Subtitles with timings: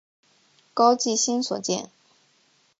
[0.73, 1.91] 高季兴所建。